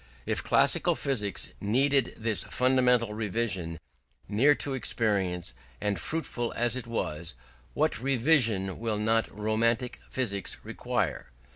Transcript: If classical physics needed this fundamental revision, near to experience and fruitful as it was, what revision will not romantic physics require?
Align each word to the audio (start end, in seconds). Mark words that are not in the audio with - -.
If 0.25 0.43
classical 0.43 0.95
physics 0.95 1.49
needed 1.61 2.15
this 2.17 2.41
fundamental 2.45 3.13
revision, 3.13 3.79
near 4.27 4.55
to 4.55 4.73
experience 4.73 5.53
and 5.79 5.99
fruitful 5.99 6.53
as 6.55 6.75
it 6.75 6.87
was, 6.87 7.35
what 7.75 8.01
revision 8.01 8.79
will 8.79 8.97
not 8.97 9.29
romantic 9.31 9.99
physics 10.09 10.57
require? 10.63 11.27